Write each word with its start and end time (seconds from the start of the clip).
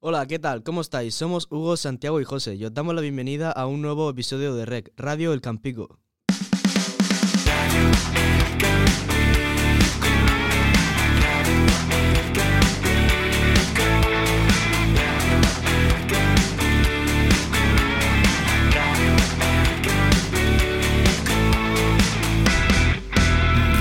Hola, 0.00 0.24
¿qué 0.26 0.38
tal? 0.38 0.62
¿Cómo 0.62 0.80
estáis? 0.80 1.16
Somos 1.16 1.48
Hugo, 1.50 1.76
Santiago 1.76 2.20
y 2.20 2.24
José 2.24 2.54
y 2.54 2.64
os 2.64 2.72
damos 2.72 2.94
la 2.94 3.00
bienvenida 3.00 3.50
a 3.50 3.66
un 3.66 3.82
nuevo 3.82 4.08
episodio 4.08 4.54
de 4.54 4.64
REC, 4.64 4.92
Radio 4.96 5.32
El 5.32 5.40
Campico. 5.40 5.98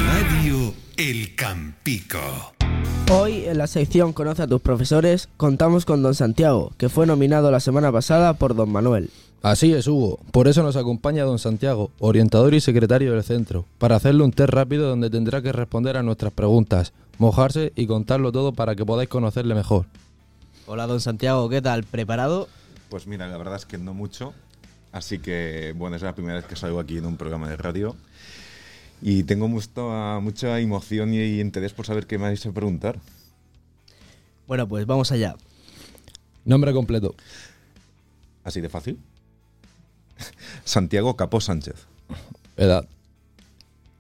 Radio 0.07 0.73
El 0.97 1.35
Campico. 1.35 2.56
Hoy 3.09 3.45
en 3.45 3.57
la 3.57 3.67
sección 3.67 4.11
Conoce 4.11 4.43
a 4.43 4.47
tus 4.47 4.61
profesores 4.61 5.29
contamos 5.37 5.85
con 5.85 6.03
don 6.03 6.13
Santiago, 6.13 6.73
que 6.77 6.89
fue 6.89 7.07
nominado 7.07 7.49
la 7.51 7.61
semana 7.61 7.89
pasada 7.89 8.33
por 8.33 8.53
don 8.53 8.69
Manuel. 8.69 9.09
Así 9.41 9.73
es, 9.73 9.87
Hugo. 9.87 10.19
Por 10.31 10.49
eso 10.49 10.61
nos 10.61 10.75
acompaña 10.75 11.23
don 11.23 11.39
Santiago, 11.39 11.91
orientador 11.99 12.53
y 12.53 12.59
secretario 12.59 13.13
del 13.13 13.23
centro, 13.23 13.65
para 13.77 13.95
hacerle 13.95 14.23
un 14.23 14.33
test 14.33 14.49
rápido 14.49 14.89
donde 14.89 15.09
tendrá 15.09 15.41
que 15.41 15.53
responder 15.53 15.95
a 15.95 16.03
nuestras 16.03 16.33
preguntas, 16.33 16.91
mojarse 17.17 17.71
y 17.77 17.87
contarlo 17.87 18.33
todo 18.33 18.51
para 18.51 18.75
que 18.75 18.85
podáis 18.85 19.07
conocerle 19.07 19.55
mejor. 19.55 19.85
Hola, 20.65 20.85
don 20.85 20.99
Santiago, 20.99 21.47
¿qué 21.47 21.61
tal? 21.61 21.85
¿Preparado? 21.85 22.49
Pues 22.89 23.07
mira, 23.07 23.27
la 23.27 23.37
verdad 23.37 23.55
es 23.55 23.65
que 23.65 23.77
no 23.77 23.93
mucho. 23.93 24.33
Así 24.91 25.19
que, 25.19 25.73
bueno, 25.77 25.95
es 25.95 26.01
la 26.01 26.13
primera 26.13 26.35
vez 26.35 26.45
que 26.45 26.57
salgo 26.57 26.79
aquí 26.79 26.97
en 26.97 27.05
un 27.05 27.15
programa 27.15 27.47
de 27.47 27.55
radio. 27.55 27.95
Y 29.01 29.23
tengo 29.23 29.47
mucha, 29.47 30.19
mucha 30.19 30.59
emoción 30.59 31.13
y 31.13 31.39
interés 31.39 31.73
por 31.73 31.85
saber 31.85 32.07
qué 32.07 32.17
me 32.17 32.25
vais 32.25 32.45
a 32.45 32.51
preguntar. 32.51 32.99
Bueno, 34.47 34.67
pues 34.67 34.85
vamos 34.85 35.11
allá. 35.11 35.35
Nombre 36.45 36.73
completo. 36.73 37.13
Así 38.43 38.61
de 38.61 38.69
fácil. 38.69 38.97
Santiago 40.63 41.15
Capó 41.15 41.41
Sánchez. 41.41 41.85
Edad. 42.55 42.87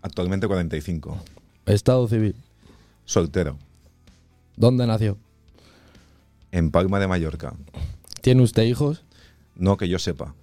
Actualmente 0.01 0.47
45. 0.47 1.17
Estado 1.65 2.07
civil. 2.07 2.35
Soltero. 3.05 3.57
¿Dónde 4.55 4.87
nació? 4.87 5.17
En 6.51 6.71
Palma 6.71 6.99
de 6.99 7.07
Mallorca. 7.07 7.53
¿Tiene 8.21 8.41
usted 8.41 8.63
hijos? 8.63 9.03
No 9.55 9.77
que 9.77 9.89
yo 9.89 9.99
sepa. 9.99 10.33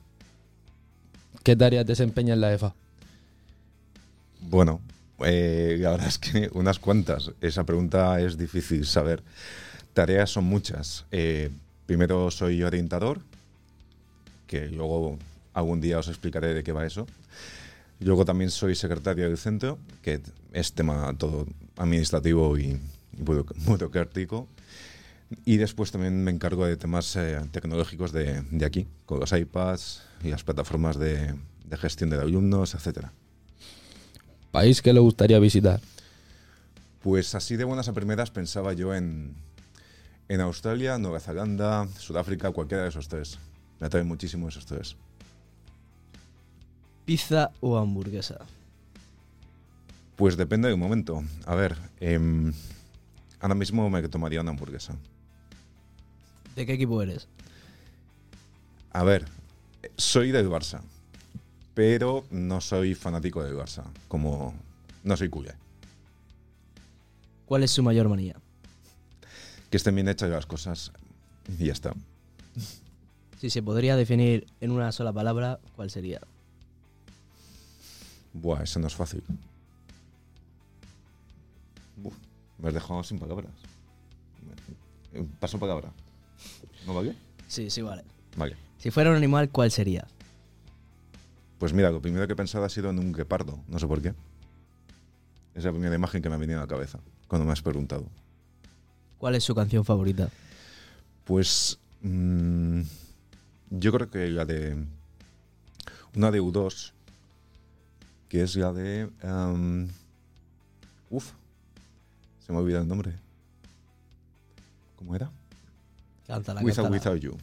¿Qué 1.42 1.56
tareas 1.56 1.86
desempeña 1.86 2.34
en 2.34 2.40
la 2.40 2.52
EFA? 2.52 2.74
Bueno, 4.48 4.80
eh, 5.20 5.76
la 5.80 5.90
verdad 5.90 6.08
es 6.08 6.18
que 6.18 6.50
unas 6.54 6.78
cuantas. 6.78 7.32
Esa 7.40 7.64
pregunta 7.64 8.20
es 8.20 8.36
difícil 8.36 8.86
saber. 8.86 9.22
Tareas 9.92 10.30
son 10.30 10.44
muchas. 10.44 11.06
Eh, 11.12 11.50
primero 11.86 12.30
soy 12.30 12.62
orientador, 12.62 13.20
que 14.46 14.68
luego 14.68 15.18
algún 15.52 15.80
día 15.80 15.98
os 15.98 16.08
explicaré 16.08 16.54
de 16.54 16.62
qué 16.62 16.72
va 16.72 16.86
eso. 16.86 17.06
Luego 18.00 18.24
también 18.24 18.50
soy 18.50 18.74
secretario 18.74 19.24
del 19.28 19.38
centro, 19.38 19.78
que 20.02 20.20
es 20.52 20.72
tema 20.72 21.14
todo 21.16 21.46
administrativo 21.76 22.58
y, 22.58 22.64
y 23.16 23.22
buro- 23.22 23.46
burocrático. 23.66 24.48
Y 25.44 25.56
después 25.56 25.90
también 25.90 26.22
me 26.22 26.30
encargo 26.30 26.66
de 26.66 26.76
temas 26.76 27.16
eh, 27.16 27.40
tecnológicos 27.50 28.12
de, 28.12 28.42
de 28.50 28.64
aquí, 28.66 28.86
con 29.06 29.20
los 29.20 29.32
iPads 29.32 30.02
y 30.22 30.28
las 30.28 30.44
plataformas 30.44 30.98
de, 30.98 31.34
de 31.64 31.76
gestión 31.76 32.10
de 32.10 32.16
alumnos, 32.20 32.74
etcétera. 32.74 33.12
¿País 34.54 34.82
que 34.82 34.92
le 34.92 35.00
gustaría 35.00 35.40
visitar? 35.40 35.80
Pues 37.02 37.34
así 37.34 37.56
de 37.56 37.64
buenas 37.64 37.88
a 37.88 37.92
primeras 37.92 38.30
pensaba 38.30 38.72
yo 38.72 38.94
en, 38.94 39.34
en 40.28 40.40
Australia, 40.40 40.96
Nueva 40.96 41.18
Zelanda, 41.18 41.88
Sudáfrica, 41.98 42.52
cualquiera 42.52 42.84
de 42.84 42.90
esos 42.90 43.08
tres. 43.08 43.40
Me 43.80 43.88
atraen 43.88 44.06
muchísimo 44.06 44.48
esos 44.48 44.64
tres. 44.64 44.94
¿Pizza 47.04 47.50
o 47.58 47.76
hamburguesa? 47.76 48.46
Pues 50.14 50.36
depende 50.36 50.68
del 50.68 50.78
momento. 50.78 51.24
A 51.46 51.56
ver, 51.56 51.76
em, 51.98 52.52
ahora 53.40 53.56
mismo 53.56 53.90
me 53.90 54.06
tomaría 54.06 54.40
una 54.40 54.50
hamburguesa. 54.50 54.94
¿De 56.54 56.64
qué 56.64 56.74
equipo 56.74 57.02
eres? 57.02 57.26
A 58.92 59.02
ver, 59.02 59.24
soy 59.96 60.30
del 60.30 60.48
Barça, 60.48 60.80
pero 61.74 62.24
no 62.30 62.60
soy 62.60 62.94
fanático 62.94 63.42
del 63.42 63.56
Barça, 63.56 63.84
como 64.08 64.54
no 65.02 65.16
soy 65.16 65.28
culé. 65.28 65.54
¿Cuál 67.46 67.62
es 67.64 67.70
su 67.72 67.82
mayor 67.82 68.08
manía? 68.08 68.36
Que 69.70 69.76
estén 69.76 69.94
bien 69.94 70.08
hechas 70.08 70.30
las 70.30 70.46
cosas 70.46 70.92
y 71.58 71.66
ya 71.66 71.72
está. 71.72 71.92
Si 73.40 73.50
se 73.50 73.62
podría 73.62 73.96
definir 73.96 74.46
en 74.60 74.70
una 74.70 74.92
sola 74.92 75.12
palabra, 75.12 75.58
¿cuál 75.76 75.90
sería? 75.90 76.20
Buah, 78.32 78.62
eso 78.62 78.78
no 78.80 78.86
es 78.86 78.94
fácil. 78.94 79.22
Uf, 82.02 82.14
me 82.58 82.68
has 82.68 82.74
dejado 82.74 83.02
sin 83.04 83.18
palabras. 83.18 83.50
Eh, 85.12 85.24
Paso 85.40 85.58
palabra. 85.58 85.90
¿No 86.86 86.94
vale? 86.94 87.14
Sí, 87.48 87.70
sí, 87.70 87.82
vale. 87.82 88.02
Vale. 88.36 88.56
Si 88.78 88.90
fuera 88.90 89.10
un 89.10 89.16
animal, 89.16 89.50
¿cuál 89.50 89.70
sería? 89.70 90.06
Pues 91.64 91.72
mira, 91.72 91.90
lo 91.90 92.02
primero 92.02 92.26
que 92.26 92.34
he 92.34 92.36
pensado 92.36 92.66
ha 92.66 92.68
sido 92.68 92.90
en 92.90 92.98
un 92.98 93.10
guepardo. 93.10 93.58
No 93.68 93.78
sé 93.78 93.86
por 93.86 94.02
qué. 94.02 94.12
Es 95.54 95.64
la 95.64 95.70
primera 95.70 95.94
imagen 95.94 96.20
que 96.20 96.28
me 96.28 96.34
ha 96.34 96.38
venido 96.38 96.58
a 96.58 96.64
la 96.64 96.68
cabeza 96.68 96.98
cuando 97.26 97.46
me 97.46 97.52
has 97.52 97.62
preguntado. 97.62 98.04
¿Cuál 99.16 99.34
es 99.34 99.44
su 99.44 99.54
canción 99.54 99.82
favorita? 99.82 100.28
Pues 101.24 101.78
mm, 102.02 102.82
yo 103.70 103.92
creo 103.92 104.10
que 104.10 104.28
la 104.28 104.44
de 104.44 104.76
una 106.14 106.30
de 106.30 106.42
U2, 106.42 106.92
que 108.28 108.42
es 108.42 108.56
la 108.56 108.70
de... 108.74 109.08
em, 109.22 109.88
uf, 111.08 111.30
se 112.44 112.52
me 112.52 112.58
ha 112.58 112.60
olvidado 112.60 112.82
el 112.82 112.88
nombre. 112.90 113.14
¿Cómo 114.96 115.16
era? 115.16 115.30
Cántala, 116.26 116.60
With 116.60 116.74
cántala. 116.74 116.94
Without 116.94 117.20
You. 117.22 117.38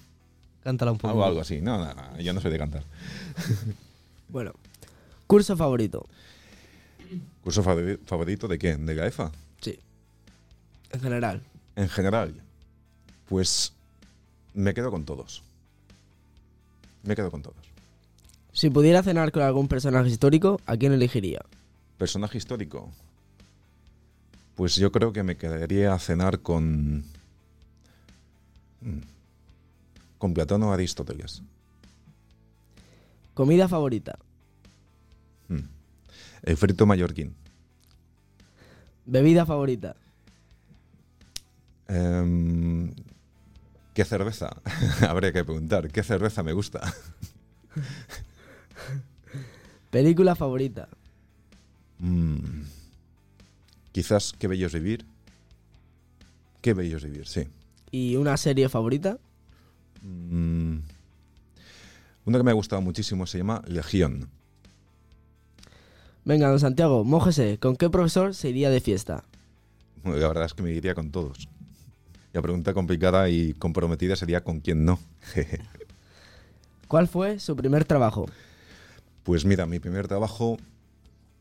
Cántala 0.64 0.92
un 0.92 1.00
poco. 1.00 1.10
Algo, 1.10 1.26
algo 1.26 1.42
así. 1.42 1.60
No, 1.60 1.80
no, 1.80 1.92
no, 1.92 2.20
yo 2.20 2.34
no 2.34 2.40
soy 2.40 2.52
de 2.52 2.60
cantar. 2.60 2.84
Bueno, 4.32 4.54
curso 5.28 5.56
favorito. 5.58 6.08
¿Curso 7.44 7.64
favori- 7.64 8.00
favorito 8.06 8.48
de 8.48 8.58
qué? 8.58 8.76
¿De 8.78 8.96
la 8.96 9.08
EFA? 9.08 9.32
Sí. 9.62 9.78
En 10.92 11.02
general. 11.02 11.42
En 11.76 11.90
general, 11.90 12.34
pues 13.28 13.74
me 14.54 14.74
quedo 14.74 14.92
con 14.92 15.04
todos. 15.06 15.44
Me 17.04 17.16
quedo 17.16 17.32
con 17.32 17.42
todos. 17.42 17.58
Si 18.54 18.70
pudiera 18.70 19.02
cenar 19.04 19.32
con 19.32 19.44
algún 19.44 19.68
personaje 19.68 20.10
histórico, 20.10 20.60
¿a 20.66 20.78
quién 20.78 20.92
elegiría? 20.94 21.42
Personaje 21.98 22.38
histórico. 22.38 22.92
Pues 24.56 24.76
yo 24.76 24.92
creo 24.92 25.12
que 25.14 25.24
me 25.24 25.38
quedaría 25.38 25.94
a 25.94 26.00
cenar 26.00 26.40
con. 26.42 27.04
mm, 28.82 29.00
con 30.18 30.34
Platón 30.34 30.64
o 30.64 30.72
Aristóteles. 30.74 31.42
Comida 33.42 33.68
favorita. 33.68 34.20
Mm. 35.48 35.66
El 36.44 36.58
frito 36.58 36.86
mallorquín. 36.86 37.34
Bebida 39.08 39.48
favorita. 39.48 39.96
Em, 41.88 42.94
¿Qué 43.96 44.06
cerveza? 44.06 44.56
Habría 45.10 45.34
que 45.34 45.44
preguntar. 45.44 45.90
¿Qué 45.90 46.04
cerveza 46.04 46.44
me 46.44 46.54
gusta? 46.54 46.82
Película 49.90 50.36
favorita. 50.36 50.88
Mm. 51.98 52.62
Quizás 53.92 54.36
Qué 54.38 54.48
bello 54.48 54.68
es 54.68 54.74
vivir. 54.74 55.04
Qué 56.62 56.76
bello 56.76 56.98
es 56.98 57.06
vivir, 57.06 57.28
sí. 57.28 57.48
¿Y 57.90 58.18
una 58.18 58.38
serie 58.38 58.70
favorita? 58.70 59.18
Mm. 60.04 60.61
Una 62.32 62.40
que 62.40 62.44
me 62.46 62.52
ha 62.52 62.54
gustado 62.54 62.82
muchísimo 62.82 63.28
se 63.28 63.40
llama 63.40 63.62
Legión. 63.68 64.30
Venga, 66.24 66.48
don 66.48 66.62
Santiago, 66.62 67.04
mójese. 67.04 67.58
¿Con 67.58 67.76
qué 67.76 67.90
profesor 67.90 68.34
se 68.34 68.48
iría 68.48 68.70
de 68.70 68.80
fiesta? 68.80 69.26
Bueno, 70.02 70.18
La 70.18 70.30
verdad 70.30 70.46
es 70.46 70.54
que 70.54 70.64
me 70.64 70.72
iría 70.72 70.96
con 70.96 71.12
todos. 71.12 71.50
La 72.32 72.42
pregunta 72.42 72.74
complicada 72.74 73.28
y 73.28 73.54
comprometida 73.56 74.16
sería 74.16 74.46
con 74.46 74.62
quién 74.62 74.86
no. 74.86 74.98
¿Cuál 76.88 77.10
fue 77.10 77.38
su 77.42 77.54
primer 77.58 77.84
trabajo? 77.84 78.28
Pues 79.24 79.44
mira, 79.44 79.66
mi 79.66 79.80
primer 79.80 80.08
trabajo, 80.08 80.58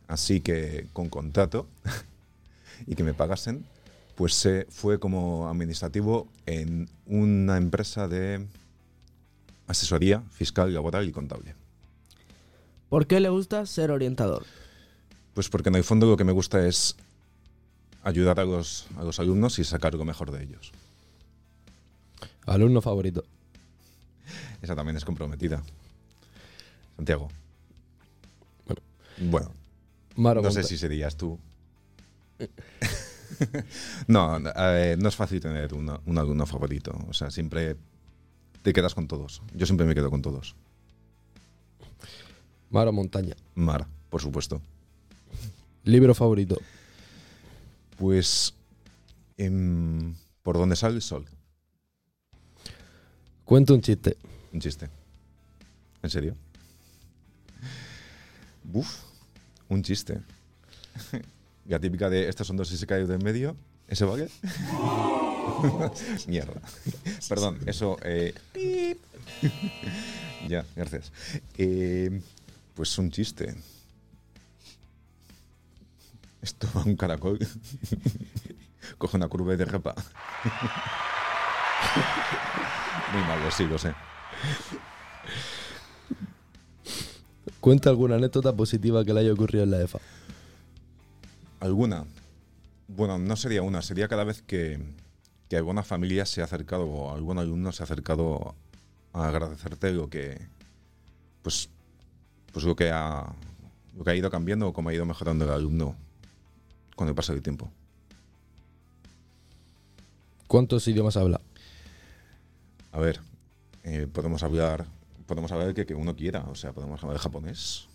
así 0.09 0.41
que 0.41 0.89
con 0.93 1.09
contrato 1.09 1.69
y 2.89 2.97
que 2.97 3.05
me 3.05 3.15
pagasen, 3.15 3.65
pues 4.17 4.45
eh, 4.45 4.67
fue 4.69 4.99
como 4.99 5.49
administrativo 5.49 6.27
en 6.47 6.89
una 7.07 7.59
empresa 7.59 8.09
de 8.09 8.45
asesoría 9.71 10.23
fiscal, 10.31 10.73
laboral 10.75 11.09
y 11.09 11.13
contable. 11.13 11.55
¿Por 12.89 13.07
qué 13.07 13.21
le 13.21 13.29
gusta 13.29 13.65
ser 13.67 13.91
orientador? 13.91 14.45
Pues 15.35 15.49
porque 15.49 15.69
en 15.69 15.77
el 15.77 15.85
fondo 15.85 16.07
lo 16.07 16.17
que 16.17 16.25
me 16.25 16.33
gusta 16.33 16.67
es 16.67 16.97
ayudar 18.03 18.41
a 18.41 18.45
los, 18.45 18.87
a 18.97 19.05
los 19.05 19.21
alumnos 19.21 19.59
y 19.59 19.65
sacar 19.65 19.95
lo 19.95 20.05
mejor 20.05 20.31
de 20.33 20.43
ellos. 20.43 20.73
Alumno 22.47 22.81
favorito. 22.81 23.25
Esa 24.61 24.75
también 24.75 24.97
es 24.97 25.05
comprometida. 25.05 25.63
Santiago. 26.97 27.29
Bueno. 28.67 28.81
Bueno, 29.19 29.53
Maro 30.17 30.43
no 30.43 30.51
sé 30.51 30.63
si 30.65 30.77
serías 30.79 31.17
tú. 31.17 31.39
no, 34.09 34.39
eh, 34.57 34.97
no 34.99 35.09
es 35.09 35.17
fácil 35.17 35.41
tener 35.41 35.75
una- 35.75 36.01
un 36.07 36.19
alumno 36.19 36.47
favorito. 36.47 36.93
O 37.09 37.13
sea, 37.15 37.31
siempre 37.31 37.77
te 38.63 38.73
quedas 38.73 38.95
con 38.95 39.09
todos. 39.09 39.43
Yo 39.55 39.67
siempre 39.67 39.87
me 39.87 39.95
quedo 39.95 40.11
con 40.11 40.23
todos. 40.23 40.55
Maro 42.71 42.93
Montaña. 42.93 43.35
Mar, 43.55 43.87
por 44.09 44.21
supuesto. 44.23 44.61
Libro 45.85 46.15
favorito. 46.15 46.57
Pues. 47.99 48.55
em, 49.37 50.15
¿Por 50.43 50.57
dónde 50.57 50.77
sale 50.77 50.97
el 50.97 51.03
sol? 51.03 51.27
Cuento 53.45 53.75
un 53.75 53.81
chiste. 53.81 54.17
Un 54.53 54.61
chiste. 54.61 54.89
¿En 56.03 56.11
serio? 56.11 56.37
Buf, 58.63 59.03
un 59.69 59.83
chiste. 59.83 60.21
La 61.67 61.79
típica 61.79 62.09
de 62.09 62.29
estos 62.29 62.47
son 62.47 62.57
dos 62.57 62.71
y 62.73 62.77
se 62.77 62.87
cae 62.87 63.07
de 63.07 63.15
en 63.15 63.25
medio. 63.25 63.57
¿Ese 63.89 64.05
vale? 64.05 64.29
Mierda. 66.27 66.61
Perdón, 67.29 67.59
eso. 67.67 67.97
eh, 68.03 68.35
ya, 70.49 70.65
gracias. 70.77 71.13
Eh, 71.59 72.21
pues 72.75 72.97
un 72.99 73.11
chiste. 73.11 73.55
Esto 76.43 76.69
va 76.75 76.83
un 76.85 76.97
caracol. 76.97 77.39
Coge 78.99 79.17
una 79.17 79.29
curva 79.29 79.55
y 79.55 79.57
derrapa. 79.57 79.95
Muy 83.13 83.23
malo, 83.23 83.51
sí, 83.51 83.67
lo 83.67 83.79
sé. 83.79 83.95
Cuenta 87.61 87.91
alguna 87.91 88.17
anécdota 88.17 88.55
positiva 88.55 89.05
que 89.05 89.13
le 89.13 89.21
haya 89.21 89.33
ocurrido 89.33 89.65
en 89.65 89.71
la 89.71 89.83
EFA. 89.83 89.99
¿Alguna? 91.61 92.07
Bueno, 92.89 93.19
no 93.19 93.37
sería 93.37 93.63
una, 93.63 93.83
sería 93.83 94.09
cada 94.09 94.25
vez 94.25 94.43
que, 94.43 94.81
que 95.51 95.57
alguna 95.57 95.83
familia 95.83 96.25
se 96.27 96.41
ha 96.41 96.45
acercado 96.45 96.87
o 96.87 97.13
algún 97.13 97.37
alumno 97.39 97.73
se 97.73 97.83
ha 97.83 97.85
acercado 97.85 98.55
a 99.13 99.27
agradecerte 99.27 99.93
lo 99.93 100.09
que, 100.09 100.41
pues, 101.43 101.69
pues 102.53 102.65
lo 102.65 102.77
que 102.77 102.93
ha, 102.93 103.27
lo 103.99 104.05
que 104.05 104.11
ha 104.11 104.15
ido 104.15 104.31
cambiando 104.31 104.69
o 104.69 104.73
cómo 104.73 104.91
ha 104.91 104.95
ido 104.95 105.05
mejorando 105.05 105.45
el 105.45 105.51
alumno 105.51 105.97
con 106.95 107.09
el 107.09 107.17
paso 107.17 107.33
del 107.33 107.43
tiempo. 107.43 107.69
¿Cuántos 110.47 110.87
idiomas 110.87 111.17
habla? 111.17 111.41
A 112.93 113.01
ver, 113.01 113.21
eh, 113.83 114.07
podemos 114.13 114.45
hablar, 114.45 114.87
podemos 115.27 115.51
hablar 115.51 115.75
que, 115.75 115.85
que 115.85 115.97
uno 115.97 116.15
quiera, 116.15 116.45
o 116.49 116.55
sea, 116.55 116.73
podemos 116.73 117.03
hablar 117.03 117.19
japonés. 117.19 117.89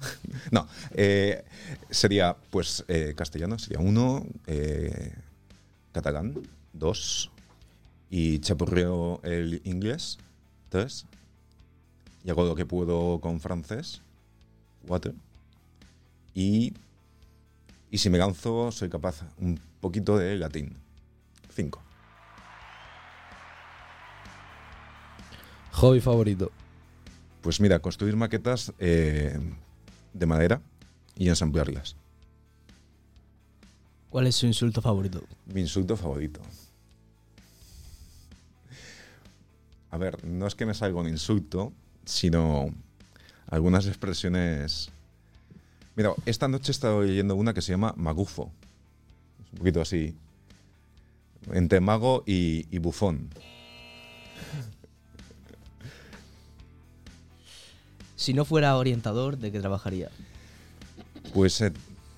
No, 0.50 0.66
eh, 0.94 1.44
sería 1.90 2.36
pues 2.50 2.84
eh, 2.88 3.14
castellano, 3.16 3.56
sería 3.60 3.78
uno, 3.78 4.26
catalán, 5.92 6.34
dos, 6.72 7.30
y 8.10 8.38
chapurreo 8.40 9.20
el 9.22 9.60
inglés, 9.64 10.18
tres, 10.68 11.06
y 12.24 12.30
hago 12.30 12.44
lo 12.44 12.54
que 12.54 12.66
puedo 12.66 13.20
con 13.20 13.40
francés, 13.40 14.02
cuatro, 14.86 15.12
y, 16.34 16.74
y 17.90 17.98
si 17.98 18.10
me 18.10 18.18
lanzo 18.18 18.70
soy 18.72 18.88
capaz 18.88 19.22
un 19.38 19.60
poquito 19.80 20.16
de 20.18 20.36
latín, 20.36 20.76
cinco. 21.54 21.82
Hobby 25.72 26.00
favorito. 26.00 26.52
Pues 27.40 27.60
mira, 27.60 27.80
construir 27.80 28.14
maquetas 28.14 28.72
eh, 28.78 29.38
de 30.12 30.26
madera 30.26 30.60
y 31.16 31.28
ensamblarlas. 31.28 31.96
¿Cuál 34.12 34.26
es 34.26 34.36
su 34.36 34.44
insulto 34.44 34.82
favorito? 34.82 35.22
Mi 35.46 35.62
insulto 35.62 35.96
favorito. 35.96 36.42
A 39.90 39.96
ver, 39.96 40.22
no 40.22 40.46
es 40.46 40.54
que 40.54 40.66
me 40.66 40.74
salga 40.74 41.00
un 41.00 41.08
insulto, 41.08 41.72
sino 42.04 42.74
algunas 43.46 43.86
expresiones. 43.86 44.90
Mira, 45.96 46.12
esta 46.26 46.46
noche 46.46 46.72
he 46.72 46.74
estado 46.74 47.02
leyendo 47.02 47.36
una 47.36 47.54
que 47.54 47.62
se 47.62 47.72
llama 47.72 47.94
magufo. 47.96 48.52
Es 49.46 49.52
un 49.52 49.58
poquito 49.60 49.80
así. 49.80 50.14
Entre 51.50 51.80
mago 51.80 52.22
y, 52.26 52.66
y 52.70 52.80
bufón. 52.80 53.30
Si 58.16 58.34
no 58.34 58.44
fuera 58.44 58.76
orientador, 58.76 59.38
¿de 59.38 59.50
qué 59.50 59.58
trabajaría? 59.58 60.10
Pues, 61.32 61.62
eh, 61.62 61.72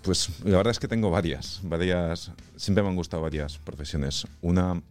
pues 0.05 0.29
la 0.45 0.59
verdad 0.59 0.71
es 0.71 0.79
que 0.79 0.87
tengo 0.87 1.11
varias, 1.11 1.61
varias, 1.63 2.31
siempre 2.57 2.83
me 2.83 2.91
han 2.91 2.97
gustado 2.97 3.23
varias 3.23 3.57
profesiones. 3.57 4.27
Una, 4.43 4.83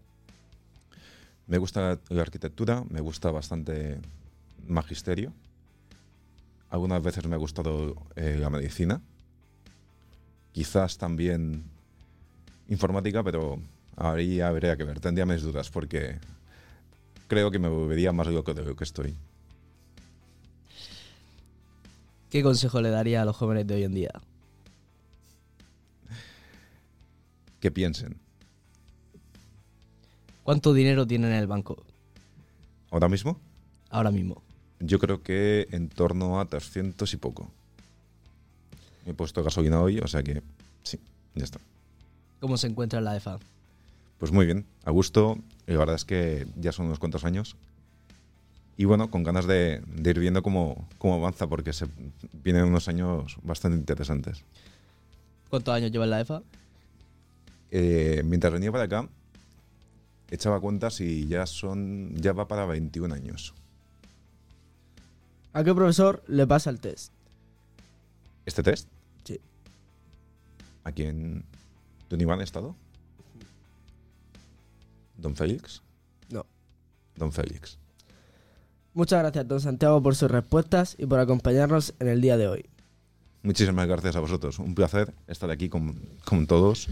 me 1.46 1.58
gusta 1.60 2.00
la 2.10 2.22
arquitectura, 2.22 2.84
me 2.90 3.00
gusta 3.00 3.30
bastante 3.30 4.00
magisterio. 4.68 5.32
Algunas 6.72 7.04
veces 7.04 7.28
me 7.28 7.36
ha 7.36 7.38
gustado 7.38 7.96
eh, 8.16 8.38
la 8.40 8.50
medicina. 8.50 9.02
Quizás 10.52 10.98
también 10.98 11.64
informática, 12.68 13.24
pero 13.24 13.60
ahí 13.96 14.42
habría 14.42 14.76
que 14.76 14.84
ver, 14.84 15.00
tendría 15.00 15.28
mis 15.28 15.44
dudas 15.44 15.70
porque 15.70 16.18
creo 17.28 17.52
que 17.52 17.60
me 17.60 17.68
volvería 17.68 18.12
más 18.12 18.28
loco 18.28 18.56
de 18.56 18.64
lo 18.64 18.76
que 18.76 18.84
estoy. 18.84 19.16
¿Qué 22.32 22.42
consejo 22.42 22.82
le 22.82 22.90
daría 22.90 23.22
a 23.22 23.26
los 23.26 23.36
jóvenes 23.36 23.68
de 23.68 23.76
hoy 23.76 23.84
en 23.84 23.94
día? 23.94 24.12
Que 27.64 27.72
piensen. 27.72 28.18
¿Cuánto 30.44 30.74
dinero 30.74 31.08
tienen 31.08 31.32
en 31.32 31.38
el 31.38 31.48
banco 31.48 31.82
Ahora 32.92 33.08
mismo, 33.08 33.40
ahora 33.90 34.12
mismo? 34.12 34.44
Yo 34.82 35.00
creo 35.00 35.24
que 35.24 35.70
en 35.72 35.88
torno 35.88 36.42
a 36.42 36.46
300 36.46 37.14
y 37.14 37.16
poco. 37.16 37.50
He 39.06 39.14
puesto 39.14 39.42
gasolina 39.46 39.80
hoy, 39.80 40.00
o 40.00 40.08
sea 40.10 40.22
que 40.24 40.44
sí, 40.84 41.00
ya 41.36 41.46
está. 41.46 41.62
¿Cómo 42.42 42.58
se 42.58 42.68
encuentra 42.68 43.00
en 43.00 43.06
la 43.06 43.16
EFA? 43.16 43.40
Pues 44.18 44.34
muy 44.34 44.46
bien, 44.46 44.66
a 44.84 44.92
gusto. 44.92 45.38
La 45.66 45.78
verdad 45.78 45.96
es 45.96 46.04
que 46.04 46.46
ya 46.58 46.74
son 46.74 46.88
unos 46.88 47.00
cuantos 47.00 47.24
años. 47.24 47.56
Y 48.76 48.84
bueno, 48.84 49.10
con 49.10 49.24
ganas 49.24 49.48
de, 49.48 49.82
de 49.88 50.10
ir 50.10 50.20
viendo 50.20 50.44
cómo, 50.44 50.86
cómo 50.98 51.14
avanza, 51.14 51.48
porque 51.48 51.72
se 51.72 51.88
vienen 52.44 52.66
unos 52.66 52.90
años 52.90 53.38
bastante 53.42 53.78
interesantes. 53.78 54.44
¿Cuántos 55.50 55.74
años 55.74 55.94
lleva 55.94 56.04
en 56.04 56.10
la 56.10 56.20
EFA? 56.20 56.44
Eh, 57.76 58.22
mientras 58.24 58.54
venía 58.54 58.72
para 58.72 58.84
acá, 58.84 59.10
echaba 60.30 60.60
cuentas 60.60 61.02
y 61.02 61.28
ya 61.28 61.48
son 61.48 62.14
ya 62.16 62.32
va 62.32 62.48
para 62.48 62.68
21 62.68 63.16
años. 63.16 63.56
¿A 65.54 65.64
qué 65.64 65.74
profesor 65.74 66.24
le 66.28 66.46
pasa 66.46 66.70
el 66.70 66.80
test? 66.80 67.12
¿Este 68.46 68.62
test? 68.62 68.88
Sí. 69.24 69.40
¿Aquí 70.84 71.02
en 71.02 71.44
Don 72.12 72.22
Iván 72.22 72.42
estado? 72.42 72.76
¿Don 75.18 75.36
Félix? 75.36 75.82
No. 76.30 76.46
Don 77.16 77.32
Félix. 77.32 77.80
Muchas 78.94 79.20
gracias, 79.20 79.48
don 79.48 79.60
Santiago, 79.60 80.00
por 80.04 80.16
sus 80.16 80.30
respuestas 80.30 80.96
y 81.00 81.08
por 81.08 81.18
acompañarnos 81.20 81.96
en 81.98 82.08
el 82.08 82.22
día 82.22 82.38
de 82.38 82.48
hoy. 82.50 82.66
Muchísimas 83.42 83.88
gracias 83.88 84.16
a 84.16 84.20
vosotros. 84.20 84.60
Un 84.60 84.76
placer 84.76 85.12
estar 85.26 85.50
aquí 85.50 85.70
con, 85.70 86.00
con 86.24 86.46
todos. 86.46 86.88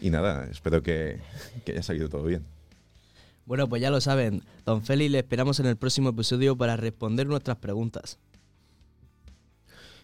Y 0.00 0.10
nada, 0.10 0.46
espero 0.50 0.82
que, 0.82 1.20
que 1.64 1.72
haya 1.72 1.82
salido 1.82 2.08
todo 2.08 2.24
bien. 2.24 2.44
Bueno, 3.46 3.68
pues 3.68 3.80
ya 3.80 3.90
lo 3.90 4.00
saben, 4.00 4.42
don 4.64 4.82
Félix 4.82 5.10
le 5.12 5.18
esperamos 5.18 5.60
en 5.60 5.66
el 5.66 5.76
próximo 5.76 6.10
episodio 6.10 6.56
para 6.56 6.76
responder 6.76 7.26
nuestras 7.26 7.56
preguntas. 7.58 8.18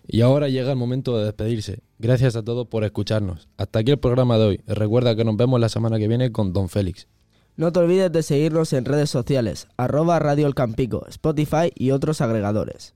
Y 0.06 0.20
ahora 0.20 0.48
llega 0.48 0.70
el 0.70 0.76
momento 0.76 1.16
de 1.18 1.24
despedirse. 1.24 1.80
Gracias 1.98 2.36
a 2.36 2.42
todos 2.42 2.66
por 2.66 2.84
escucharnos. 2.84 3.48
Hasta 3.56 3.80
aquí 3.80 3.92
el 3.92 3.98
programa 3.98 4.36
de 4.38 4.44
hoy. 4.44 4.60
Recuerda 4.66 5.14
que 5.14 5.24
nos 5.24 5.36
vemos 5.36 5.60
la 5.60 5.68
semana 5.68 5.98
que 5.98 6.08
viene 6.08 6.32
con 6.32 6.52
Don 6.52 6.68
Félix. 6.68 7.06
No 7.56 7.70
te 7.70 7.80
olvides 7.80 8.10
de 8.10 8.22
seguirnos 8.22 8.72
en 8.72 8.84
redes 8.84 9.10
sociales, 9.10 9.68
arroba 9.76 10.18
Radio 10.18 10.46
El 10.46 10.54
Campico, 10.54 11.06
Spotify 11.08 11.70
y 11.74 11.90
otros 11.90 12.20
agregadores. 12.20 12.94